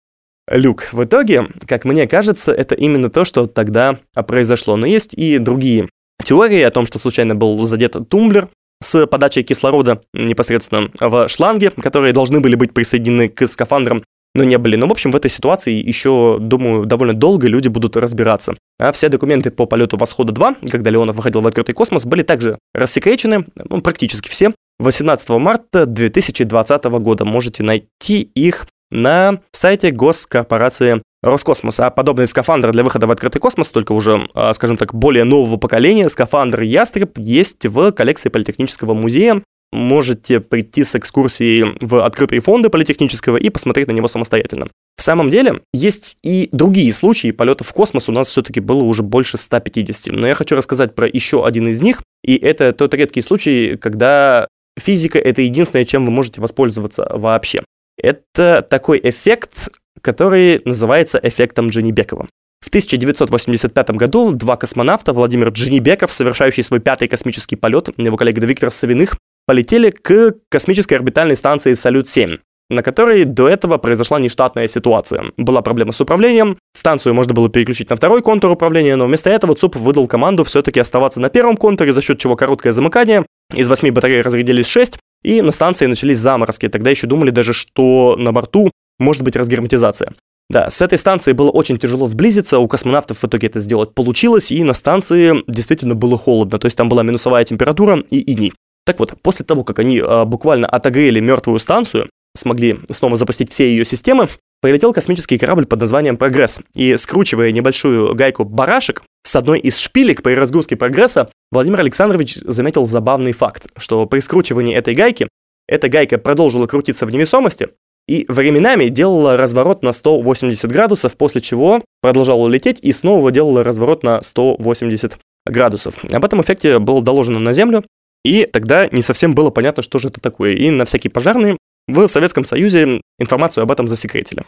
люк. 0.51 0.89
В 0.93 1.05
итоге, 1.05 1.47
как 1.67 1.85
мне 1.85 2.07
кажется, 2.07 2.53
это 2.53 2.75
именно 2.75 3.09
то, 3.09 3.25
что 3.25 3.47
тогда 3.47 3.99
произошло. 4.27 4.77
Но 4.77 4.87
есть 4.87 5.15
и 5.15 5.39
другие 5.39 5.89
теории 6.23 6.61
о 6.61 6.71
том, 6.71 6.87
что 6.87 6.99
случайно 6.99 7.35
был 7.35 7.63
задет 7.63 7.97
тумблер 8.09 8.49
с 8.83 9.07
подачей 9.07 9.43
кислорода 9.43 10.03
непосредственно 10.13 10.91
в 11.01 11.29
шланге, 11.29 11.71
которые 11.71 12.13
должны 12.13 12.41
были 12.41 12.55
быть 12.55 12.75
присоединены 12.75 13.29
к 13.29 13.47
скафандрам 13.47 14.03
но 14.35 14.45
не 14.45 14.59
были. 14.59 14.77
Но, 14.77 14.87
в 14.87 14.93
общем, 14.93 15.13
в 15.13 15.17
этой 15.17 15.31
ситуации 15.31 15.73
еще, 15.73 16.39
думаю, 16.41 16.87
довольно 16.87 17.15
долго 17.15 17.47
люди 17.47 17.69
будут 17.69 17.97
разбираться. 17.97 18.55
А 18.79 18.93
все 18.93 19.09
документы 19.09 19.51
по 19.51 19.67
полету 19.67 19.97
«Восхода-2», 19.97 20.71
когда 20.71 20.91
Леонов 20.91 21.17
выходил 21.17 21.41
в 21.41 21.47
открытый 21.47 21.75
космос, 21.75 22.05
были 22.05 22.23
также 22.23 22.59
рассекречены, 22.75 23.47
ну, 23.69 23.81
практически 23.81 24.29
все, 24.29 24.53
18 24.81 25.29
марта 25.31 25.87
2020 25.87 26.85
года. 26.85 27.25
Можете 27.25 27.63
найти 27.63 28.23
их 28.23 28.67
на 28.91 29.41
сайте 29.53 29.91
госкорпорации 29.91 31.03
Роскосмос. 31.25 31.81
А 31.81 31.91
подобные 31.91 32.27
скафандры 32.27 32.73
для 32.73 32.85
выхода 32.85 33.07
в 33.07 33.11
открытый 33.11 33.41
космос, 33.41 33.71
только 33.71 33.93
уже, 33.93 34.29
а, 34.35 34.53
скажем 34.53 34.77
так, 34.77 34.95
более 34.95 35.25
нового 35.25 35.57
поколения, 35.57 36.09
скафандр 36.09 36.63
«Ястреб» 36.63 37.19
есть 37.19 37.65
в 37.65 37.93
коллекции 37.93 38.29
Политехнического 38.29 38.95
музея 38.95 39.43
можете 39.75 40.41
прийти 40.41 40.85
с 40.85 40.95
экскурсией 40.95 41.77
в 41.81 42.05
открытые 42.05 42.41
фонды 42.41 42.71
политехнического 42.71 43.37
и 43.37 43.51
посмотреть 43.51 43.89
на 43.89 43.93
него 43.93 44.09
самостоятельно. 44.09 44.69
В 44.97 45.03
самом 45.03 45.31
деле, 45.31 45.61
есть 45.73 46.17
и 46.23 46.49
другие 46.53 46.93
случаи 46.93 47.33
полетов 47.33 47.69
в 47.69 47.73
космос, 47.73 48.09
у 48.09 48.13
нас 48.13 48.29
все-таки 48.29 48.61
было 48.61 48.83
уже 48.83 49.03
больше 49.03 49.37
150, 49.37 50.15
но 50.15 50.27
я 50.27 50.35
хочу 50.35 50.57
рассказать 50.57 50.95
про 50.95 51.09
еще 51.09 51.45
один 51.45 51.69
из 51.69 51.83
них, 51.83 52.03
и 52.23 52.37
это 52.37 52.73
тот 52.73 52.95
редкий 52.95 53.21
случай, 53.21 53.77
когда 53.77 54.47
физика— 54.81 55.19
это 55.21 55.43
единственное, 55.43 55.85
чем 55.85 56.07
вы 56.07 56.13
можете 56.13 56.41
воспользоваться 56.41 57.07
вообще. 57.11 57.63
Это 57.99 58.67
такой 58.69 59.01
эффект, 59.03 59.69
который 60.01 60.63
называется 60.65 61.19
эффектом 61.23 61.69
Дженнибекова. 61.71 62.29
В 62.65 62.69
1985 62.69 63.91
году 63.91 64.33
два 64.33 64.57
космонавта, 64.57 65.13
Владимир 65.13 65.49
Дженибеков, 65.49 66.13
совершающий 66.13 66.63
свой 66.63 66.81
пятый 66.81 67.09
космический 67.09 67.57
полет, 67.57 67.91
его 67.99 68.17
коллега 68.17 68.45
Виктор 68.47 68.71
Савиных, 68.71 69.19
полетели 69.47 69.91
к 69.91 70.35
космической 70.49 70.95
орбитальной 70.95 71.37
станции 71.37 71.75
«Салют-7», 71.75 72.39
на 72.71 72.83
которой 72.83 73.25
до 73.25 73.49
этого 73.49 73.79
произошла 73.79 74.19
нештатная 74.19 74.69
ситуация. 74.69 75.33
Была 75.37 75.63
проблема 75.63 75.93
с 75.93 76.01
управлением, 76.01 76.59
станцию 76.77 77.15
можно 77.15 77.35
было 77.35 77.49
переключить 77.49 77.91
на 77.91 77.97
второй 77.97 78.23
контур 78.23 78.51
управления, 78.51 78.97
но 78.97 79.07
вместо 79.07 79.31
этого 79.31 79.55
ЦУП 79.55 79.77
выдал 79.77 80.09
команду 80.09 80.45
все-таки 80.45 80.81
оставаться 80.81 81.21
на 81.21 81.29
первом 81.29 81.57
контуре, 81.57 81.93
за 81.93 82.03
счет 82.03 82.19
чего 82.19 82.37
короткое 82.37 82.73
замыкание, 82.73 83.27
из 83.55 83.69
восьми 83.69 83.91
батарей 83.91 84.23
разрядились 84.23 84.67
шесть, 84.67 84.99
и 85.23 85.43
на 85.43 85.53
станции 85.53 85.87
начались 85.87 86.19
заморозки. 86.19 86.69
Тогда 86.69 86.91
еще 86.91 87.07
думали 87.07 87.31
даже, 87.31 87.53
что 87.53 88.17
на 88.19 88.33
борту 88.33 88.71
может 88.99 89.23
быть 89.23 89.37
разгерметизация. 89.37 90.13
Да, 90.51 90.69
с 90.69 90.83
этой 90.83 90.99
станции 90.99 91.33
было 91.33 91.51
очень 91.51 91.79
тяжело 91.79 92.07
сблизиться, 92.07 92.59
у 92.59 92.69
космонавтов 92.69 93.23
в 93.23 93.27
итоге 93.27 93.47
это 93.47 93.61
сделать 93.61 93.95
получилось, 93.95 94.53
и 94.53 94.63
на 94.63 94.75
станции 94.75 95.43
действительно 95.49 95.95
было 95.95 96.19
холодно, 96.19 96.59
то 96.59 96.67
есть 96.67 96.77
там 96.77 96.91
была 96.91 97.03
минусовая 97.03 97.45
температура 97.45 98.05
и 98.11 98.19
иней. 98.21 98.53
Так 98.87 98.99
вот, 98.99 99.15
после 99.23 99.45
того, 99.45 99.65
как 99.65 99.79
они 99.79 99.99
э, 99.99 100.25
буквально 100.25 100.67
отогрели 100.67 101.21
мертвую 101.21 101.59
станцию, 101.59 102.11
смогли 102.37 102.81
снова 102.91 103.17
запустить 103.17 103.51
все 103.51 103.67
ее 103.67 103.85
системы, 103.85 104.29
полетел 104.61 104.93
космический 104.93 105.39
корабль 105.39 105.67
под 105.67 105.81
названием 105.81 106.17
«Прогресс». 106.17 106.61
И 106.75 106.97
скручивая 106.97 107.51
небольшую 107.53 108.15
гайку 108.15 108.45
барашек 108.45 109.03
с 109.23 109.37
одной 109.37 109.59
из 109.61 109.79
шпилек 109.79 110.23
при 110.23 110.35
разгрузке 110.35 110.77
«Прогресса», 110.77 111.31
Владимир 111.51 111.81
Александрович 111.81 112.37
заметил 112.37 112.87
забавный 112.87 113.33
факт, 113.33 113.67
что 113.77 114.07
при 114.07 114.21
скручивании 114.21 114.77
этой 114.77 114.95
гайки 114.95 115.29
эта 115.67 115.89
гайка 115.89 116.19
продолжила 116.19 116.67
крутиться 116.67 117.07
в 117.07 117.11
невесомости, 117.11 117.69
и 118.07 118.27
временами 118.29 118.89
делала 118.89 119.37
разворот 119.37 119.83
на 119.83 119.93
180 119.93 120.71
градусов, 120.71 121.17
после 121.17 121.41
чего 121.41 121.83
продолжала 122.03 122.49
лететь 122.49 122.81
и 122.83 122.93
снова 122.93 123.31
делала 123.31 123.65
разворот 123.65 124.03
на 124.03 124.21
180 124.21 125.19
градусов. 125.47 126.05
Об 126.13 126.25
этом 126.25 126.41
эффекте 126.43 126.79
было 126.79 127.03
доложено 127.03 127.39
на 127.39 127.53
Землю, 127.55 127.83
и 128.25 128.49
тогда 128.51 128.89
не 128.89 129.03
совсем 129.03 129.35
было 129.35 129.51
понятно, 129.51 129.83
что 129.83 129.99
же 129.99 130.09
это 130.09 130.21
такое. 130.21 130.55
И 130.55 130.71
на 130.71 130.85
всякий 130.85 131.09
пожарный 131.09 131.59
в 131.87 132.07
Советском 132.07 132.45
Союзе 132.45 133.01
информацию 133.19 133.63
об 133.63 133.71
этом 133.71 133.87
засекретили. 133.89 134.43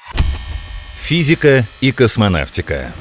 Физика 0.98 1.64
и 1.80 1.92
космонавтика. 1.92 2.92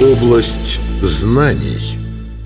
Область 0.00 0.80
знаний. 1.02 1.97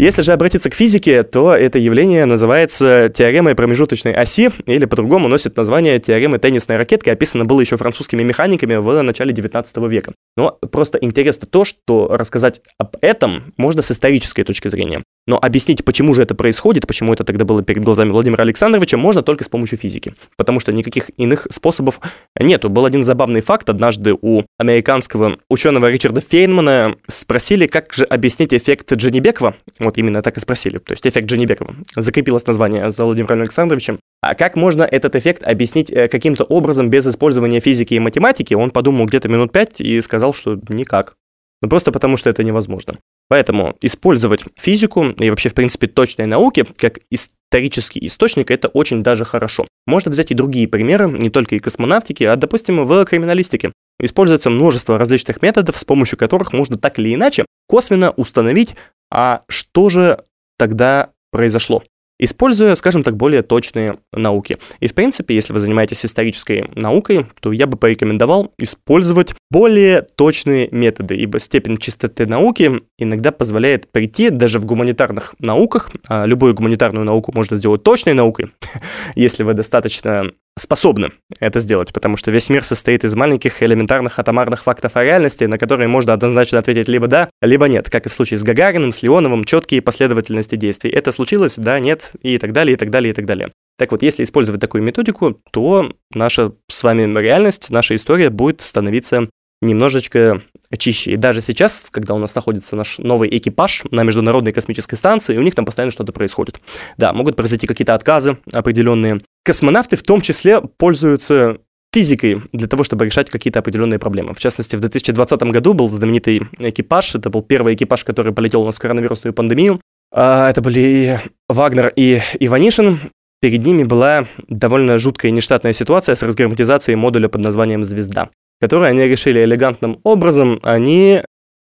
Если 0.02 0.22
же 0.22 0.32
обратиться 0.32 0.68
к 0.68 0.74
физике, 0.74 1.22
то 1.22 1.54
это 1.54 1.78
явление 1.78 2.24
называется 2.24 3.08
теоремой 3.08 3.54
промежуточной 3.54 4.12
оси, 4.12 4.50
или 4.66 4.84
по-другому 4.84 5.28
носит 5.28 5.56
название 5.56 6.00
теоремы 6.00 6.40
теннисной 6.40 6.76
ракетки, 6.76 7.08
описано 7.08 7.44
было 7.44 7.60
еще 7.60 7.76
французскими 7.76 8.24
механиками 8.24 8.74
в 8.74 9.00
начале 9.02 9.32
19 9.32 9.76
века. 9.88 10.12
Но 10.36 10.58
просто 10.72 10.98
интересно 11.00 11.46
то, 11.46 11.64
что 11.64 12.08
рассказать 12.10 12.62
об 12.78 12.96
этом 13.00 13.54
можно 13.56 13.80
с 13.80 13.92
исторической 13.92 14.42
точки 14.42 14.66
зрения. 14.66 15.04
Но 15.28 15.38
объяснить, 15.40 15.84
почему 15.84 16.14
же 16.14 16.22
это 16.22 16.34
происходит, 16.34 16.86
почему 16.86 17.12
это 17.12 17.22
тогда 17.22 17.44
было 17.44 17.62
перед 17.62 17.84
глазами 17.84 18.10
Владимира 18.10 18.42
Александровича, 18.42 18.96
можно 18.96 19.22
только 19.22 19.44
с 19.44 19.48
помощью 19.48 19.78
физики. 19.78 20.14
Потому 20.36 20.58
что 20.58 20.72
никаких 20.72 21.10
иных 21.16 21.46
способов 21.50 22.00
нету. 22.40 22.68
Был 22.70 22.86
один 22.86 23.04
забавный 23.04 23.40
факт. 23.40 23.70
Однажды 23.70 24.16
у 24.20 24.42
американского 24.58 25.36
ученого 25.48 25.90
Ричарда 25.90 26.20
Фейнмана 26.20 26.96
спросили, 27.06 27.68
как 27.68 27.92
же 27.94 28.04
объяснить 28.04 28.52
эффект 28.52 28.92
Дженнибекова. 28.92 29.54
Вот 29.78 29.91
именно 29.98 30.22
так 30.22 30.36
и 30.36 30.40
спросили. 30.40 30.78
То 30.78 30.92
есть 30.92 31.06
эффект 31.06 31.26
Дженнибекова. 31.26 31.74
Закрепилось 31.96 32.46
название 32.46 32.90
за 32.90 33.04
Владимиром 33.04 33.40
Александровичем. 33.40 33.98
А 34.20 34.34
как 34.34 34.56
можно 34.56 34.82
этот 34.82 35.16
эффект 35.16 35.42
объяснить 35.42 35.90
э, 35.90 36.08
каким-то 36.08 36.44
образом 36.44 36.90
без 36.90 37.06
использования 37.06 37.60
физики 37.60 37.94
и 37.94 37.98
математики? 37.98 38.54
Он 38.54 38.70
подумал 38.70 39.06
где-то 39.06 39.28
минут 39.28 39.52
пять 39.52 39.80
и 39.80 40.00
сказал, 40.00 40.34
что 40.34 40.58
никак. 40.68 41.16
Ну 41.62 41.68
просто 41.68 41.92
потому, 41.92 42.16
что 42.16 42.28
это 42.28 42.42
невозможно. 42.42 42.98
Поэтому 43.28 43.76
использовать 43.80 44.44
физику 44.56 45.06
и 45.06 45.30
вообще, 45.30 45.48
в 45.48 45.54
принципе, 45.54 45.86
точные 45.86 46.26
науки 46.26 46.66
как 46.76 46.98
исторический 47.10 48.06
источник– 48.06 48.50
это 48.52 48.68
очень 48.68 49.02
даже 49.02 49.24
хорошо. 49.24 49.66
Можно 49.86 50.10
взять 50.10 50.30
и 50.30 50.34
другие 50.34 50.68
примеры, 50.68 51.10
не 51.10 51.30
только 51.30 51.56
и 51.56 51.58
космонавтики, 51.58 52.24
а, 52.24 52.36
допустим, 52.36 52.84
в 52.84 53.04
криминалистике. 53.04 53.72
Используется 54.00 54.50
множество 54.50 54.98
различных 54.98 55.40
методов, 55.42 55.78
с 55.78 55.84
помощью 55.84 56.18
которых 56.18 56.52
можно 56.52 56.76
так 56.76 56.98
или 56.98 57.14
иначе 57.14 57.46
косвенно 57.68 58.10
установить, 58.10 58.74
а 59.14 59.42
что 59.48 59.90
же 59.90 60.24
тогда 60.56 61.10
произошло 61.30 61.82
используя, 62.24 62.74
скажем 62.76 63.02
так, 63.02 63.16
более 63.16 63.42
точные 63.42 63.96
науки. 64.12 64.58
И, 64.80 64.86
в 64.86 64.94
принципе, 64.94 65.34
если 65.34 65.52
вы 65.52 65.60
занимаетесь 65.60 66.04
исторической 66.04 66.70
наукой, 66.74 67.26
то 67.40 67.52
я 67.52 67.66
бы 67.66 67.76
порекомендовал 67.76 68.52
использовать 68.58 69.34
более 69.50 70.02
точные 70.02 70.68
методы, 70.70 71.16
ибо 71.16 71.38
степень 71.40 71.76
чистоты 71.76 72.26
науки 72.26 72.80
иногда 72.98 73.32
позволяет 73.32 73.90
прийти 73.90 74.30
даже 74.30 74.58
в 74.58 74.64
гуманитарных 74.64 75.34
науках, 75.40 75.90
а 76.08 76.24
любую 76.24 76.54
гуманитарную 76.54 77.04
науку 77.04 77.32
можно 77.34 77.56
сделать 77.56 77.82
точной 77.82 78.14
наукой, 78.14 78.52
если 79.16 79.42
вы 79.42 79.54
достаточно 79.54 80.30
способны 80.58 81.12
это 81.40 81.60
сделать, 81.60 81.92
потому 81.92 82.16
что 82.16 82.30
весь 82.30 82.50
мир 82.50 82.62
состоит 82.64 83.04
из 83.04 83.14
маленьких 83.14 83.62
элементарных 83.62 84.18
атомарных 84.18 84.62
фактов 84.62 84.96
о 84.96 85.04
реальности, 85.04 85.44
на 85.44 85.56
которые 85.56 85.88
можно 85.88 86.12
однозначно 86.12 86.58
ответить 86.58 86.88
либо 86.88 87.06
да, 87.06 87.28
либо 87.40 87.68
нет, 87.68 87.88
как 87.88 88.06
и 88.06 88.08
в 88.08 88.14
случае 88.14 88.36
с 88.36 88.42
Гагариным, 88.42 88.92
с 88.92 89.02
Леоновым, 89.02 89.44
четкие 89.44 89.80
последовательности 89.80 90.56
действий. 90.56 90.90
Это 90.90 91.10
случилось, 91.10 91.54
да, 91.56 91.78
нет, 91.78 92.11
и 92.20 92.38
так 92.38 92.52
далее, 92.52 92.74
и 92.74 92.76
так 92.76 92.90
далее, 92.90 93.12
и 93.12 93.14
так 93.14 93.26
далее. 93.26 93.50
Так 93.78 93.92
вот, 93.92 94.02
если 94.02 94.24
использовать 94.24 94.60
такую 94.60 94.82
методику, 94.82 95.40
то 95.50 95.92
наша 96.14 96.52
с 96.68 96.84
вами 96.84 97.02
реальность, 97.18 97.70
наша 97.70 97.94
история 97.94 98.30
будет 98.30 98.60
становиться 98.60 99.28
немножечко 99.60 100.42
чище. 100.76 101.12
И 101.12 101.16
даже 101.16 101.40
сейчас, 101.40 101.86
когда 101.90 102.14
у 102.14 102.18
нас 102.18 102.34
находится 102.34 102.76
наш 102.76 102.98
новый 102.98 103.28
экипаж 103.36 103.84
на 103.90 104.02
Международной 104.02 104.52
космической 104.52 104.96
станции, 104.96 105.36
у 105.36 105.42
них 105.42 105.54
там 105.54 105.64
постоянно 105.64 105.92
что-то 105.92 106.12
происходит. 106.12 106.60
Да, 106.96 107.12
могут 107.12 107.36
произойти 107.36 107.66
какие-то 107.66 107.94
отказы 107.94 108.38
определенные. 108.52 109.20
Космонавты 109.44 109.96
в 109.96 110.02
том 110.02 110.20
числе 110.20 110.60
пользуются 110.60 111.58
физикой 111.92 112.42
для 112.52 112.66
того, 112.66 112.84
чтобы 112.84 113.04
решать 113.04 113.30
какие-то 113.30 113.58
определенные 113.58 113.98
проблемы. 113.98 114.34
В 114.34 114.38
частности, 114.38 114.76
в 114.76 114.80
2020 114.80 115.42
году 115.42 115.74
был 115.74 115.90
знаменитый 115.90 116.42
экипаж, 116.58 117.14
это 117.14 117.28
был 117.28 117.42
первый 117.42 117.74
экипаж, 117.74 118.02
который 118.04 118.32
полетел 118.32 118.62
у 118.62 118.66
нас 118.66 118.76
в 118.76 118.80
коронавирусную 118.80 119.34
пандемию. 119.34 119.80
А, 120.12 120.50
это 120.50 120.60
были 120.60 121.18
Вагнер 121.48 121.92
и 121.96 122.20
Иванишин. 122.38 123.00
Перед 123.40 123.64
ними 123.64 123.82
была 123.82 124.28
довольно 124.48 124.98
жуткая 124.98 125.32
нештатная 125.32 125.72
ситуация 125.72 126.14
с 126.14 126.22
разгерметизацией 126.22 126.96
модуля 126.96 127.28
под 127.28 127.40
названием 127.40 127.84
«Звезда» 127.84 128.28
который 128.62 128.90
они 128.90 129.02
решили 129.08 129.42
элегантным 129.42 129.98
образом. 130.04 130.60
Они 130.62 131.20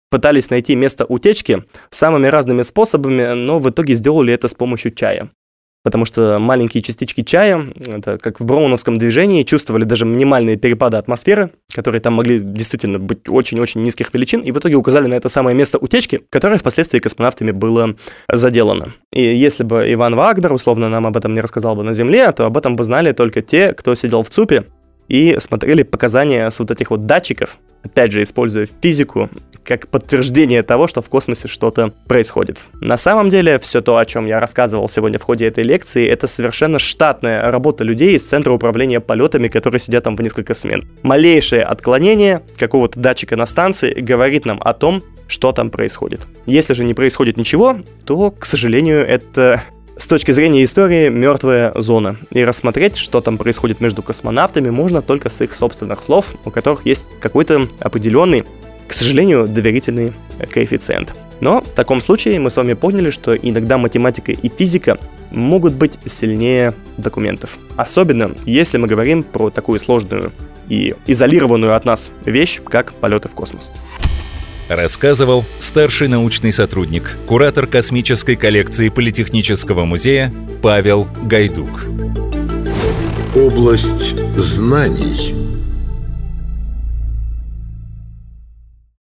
пытались 0.10 0.50
найти 0.50 0.76
место 0.76 1.06
утечки 1.06 1.64
самыми 1.92 2.26
разными 2.26 2.64
способами, 2.64 3.34
но 3.34 3.60
в 3.60 3.70
итоге 3.70 3.94
сделали 3.94 4.34
это 4.34 4.48
с 4.48 4.56
помощью 4.56 4.92
чая. 4.92 5.30
Потому 5.84 6.06
что 6.06 6.40
маленькие 6.40 6.84
частички 6.84 7.24
чая, 7.24 7.66
это 7.86 8.18
как 8.18 8.40
в 8.40 8.46
броуновском 8.46 8.98
движении, 8.98 9.44
чувствовали 9.44 9.86
даже 9.86 10.06
минимальные 10.06 10.58
перепады 10.58 10.98
атмосферы, 10.98 11.52
которые 11.74 12.02
там 12.02 12.16
могли 12.16 12.40
действительно 12.40 13.00
быть 13.00 13.30
очень-очень 13.30 13.82
низких 13.82 14.14
величин, 14.14 14.42
и 14.42 14.52
в 14.52 14.58
итоге 14.58 14.76
указали 14.76 15.08
на 15.08 15.14
это 15.14 15.30
самое 15.30 15.56
место 15.56 15.78
утечки, 15.78 16.22
которое 16.30 16.58
впоследствии 16.58 17.00
космонавтами 17.00 17.52
было 17.52 17.96
заделано. 18.32 18.94
И 19.14 19.22
если 19.22 19.64
бы 19.64 19.92
Иван 19.94 20.16
Вагнер, 20.16 20.54
условно, 20.54 20.90
нам 20.90 21.08
об 21.08 21.16
этом 21.16 21.34
не 21.34 21.42
рассказал 21.42 21.76
бы 21.76 21.84
на 21.84 21.94
Земле, 21.94 22.32
то 22.34 22.46
об 22.46 22.58
этом 22.58 22.76
бы 22.76 22.84
знали 22.84 23.14
только 23.14 23.42
те, 23.42 23.74
кто 23.74 23.96
сидел 23.96 24.24
в 24.24 24.30
ЦУПе 24.30 24.66
и 25.10 25.36
смотрели 25.40 25.84
показания 25.84 26.50
с 26.50 26.60
вот 26.60 26.72
этих 26.72 26.92
вот 26.92 27.06
датчиков, 27.06 27.58
опять 27.84 28.12
же, 28.12 28.24
используя 28.24 28.68
физику 28.82 29.30
как 29.64 29.88
подтверждение 29.88 30.64
того, 30.64 30.88
что 30.88 31.02
в 31.02 31.10
космосе 31.10 31.48
что-то 31.48 31.94
происходит. 32.08 32.58
На 32.82 32.98
самом 32.98 33.30
деле, 33.30 33.60
все 33.60 33.82
то, 33.82 33.98
о 33.98 34.06
чем 34.06 34.26
я 34.26 34.40
рассказывал 34.40 34.88
сегодня 34.88 35.20
в 35.20 35.24
ходе 35.24 35.48
этой 35.48 35.64
лекции, 35.64 36.08
это 36.08 36.26
совершенно 36.26 36.80
штатная 36.80 37.52
работа 37.52 37.84
людей 37.84 38.16
из 38.16 38.24
Центра 38.24 38.52
управления 38.52 39.00
полетами, 39.00 39.48
которые 39.48 39.80
сидят 39.80 40.06
там 40.06 40.16
в 40.16 40.22
несколько 40.22 40.54
смен. 40.54 40.88
Малейшее 41.04 41.64
отклонение 41.64 42.42
какого-то 42.58 43.00
датчика 43.00 43.36
на 43.36 43.46
станции 43.46 43.94
говорит 43.94 44.46
нам 44.46 44.60
о 44.64 44.74
том, 44.74 45.04
что 45.28 45.52
там 45.52 45.70
происходит. 45.70 46.22
Если 46.48 46.74
же 46.74 46.84
не 46.84 46.96
происходит 46.96 47.38
ничего, 47.38 47.78
то, 48.06 48.32
к 48.32 48.46
сожалению, 48.46 49.06
это 49.08 49.62
с 50.00 50.08
точки 50.08 50.32
зрения 50.32 50.64
истории 50.64 51.10
мертвая 51.10 51.74
зона. 51.76 52.18
И 52.32 52.44
рассмотреть, 52.44 52.96
что 52.96 53.20
там 53.20 53.38
происходит 53.38 53.82
между 53.82 54.02
космонавтами, 54.02 54.70
можно 54.70 55.02
только 55.02 55.30
с 55.30 55.42
их 55.42 55.54
собственных 55.54 56.04
слов, 56.04 56.36
у 56.46 56.52
которых 56.52 56.86
есть 56.86 57.10
какой-то 57.20 57.68
определенный, 57.80 58.46
к 58.88 58.94
сожалению, 58.94 59.48
доверительный 59.48 60.14
коэффициент. 60.52 61.14
Но 61.42 61.62
в 61.62 61.70
таком 61.76 62.00
случае 62.00 62.40
мы 62.40 62.50
с 62.50 62.58
вами 62.58 62.74
поняли, 62.74 63.10
что 63.10 63.36
иногда 63.36 63.78
математика 63.78 64.32
и 64.32 64.50
физика 64.50 64.98
могут 65.32 65.74
быть 65.74 66.00
сильнее 66.06 66.74
документов. 66.98 67.58
Особенно, 67.76 68.36
если 68.46 68.78
мы 68.78 68.88
говорим 68.88 69.24
про 69.24 69.50
такую 69.50 69.80
сложную 69.80 70.32
и 70.70 70.96
изолированную 71.08 71.76
от 71.76 71.84
нас 71.86 72.12
вещь, 72.26 72.62
как 72.64 72.94
полеты 72.94 73.28
в 73.28 73.32
космос. 73.32 73.70
Рассказывал 74.70 75.44
старший 75.58 76.08
научный 76.08 76.54
сотрудник, 76.54 77.18
куратор 77.26 77.66
космической 77.66 78.36
коллекции 78.36 78.90
Политехнического 78.90 79.84
музея 79.84 80.32
Павел 80.62 81.08
Гайдук. 81.24 81.86
Область 83.36 84.16
знаний– 84.38 85.34